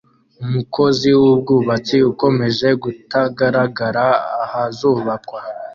Umukozi 0.43 1.09
wubwubatsi 1.19 1.97
ukomeje 2.11 2.67
kutagaragara 2.81 4.05
ahazubakwa 4.43 5.39